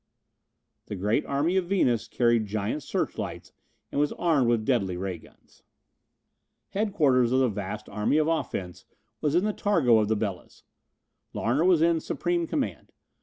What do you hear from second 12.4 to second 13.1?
command.